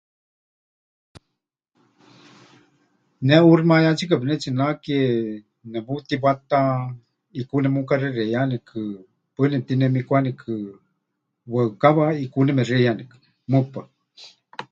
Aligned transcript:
Ne 3.25 3.35
ʼuuximayátsika 3.43 4.15
pɨnetsinake, 4.21 4.97
neputiwata 5.71 6.59
ʼikú 7.37 7.55
nemukaxexeiyanikɨ, 7.61 8.79
paɨ 9.33 9.45
nemɨtinemikwanikɨ, 9.51 10.51
waɨkawa 11.53 12.05
ʼikú 12.19 12.39
nemexeiyanikɨ, 12.45 13.15
mɨpaɨ. 13.51 13.83